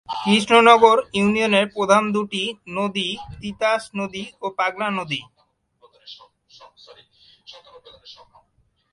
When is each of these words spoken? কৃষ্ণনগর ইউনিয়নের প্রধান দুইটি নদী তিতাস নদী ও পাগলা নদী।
কৃষ্ণনগর 0.09 0.97
ইউনিয়নের 1.19 1.65
প্রধান 1.75 2.03
দুইটি 2.15 2.43
নদী 2.77 3.07
তিতাস 3.41 3.81
নদী 3.99 4.23
ও 4.41 4.47
পাগলা 4.59 4.87
নদী। 4.99 5.21